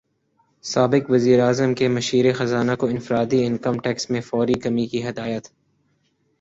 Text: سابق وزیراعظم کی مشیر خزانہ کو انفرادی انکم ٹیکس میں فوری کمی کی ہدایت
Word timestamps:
سابق 0.63 1.09
وزیراعظم 1.09 1.73
کی 1.73 1.87
مشیر 1.87 2.31
خزانہ 2.33 2.71
کو 2.79 2.87
انفرادی 2.87 3.45
انکم 3.45 3.79
ٹیکس 3.79 4.09
میں 4.09 4.21
فوری 4.21 4.59
کمی 4.59 4.85
کی 4.87 5.07
ہدایت 5.09 5.47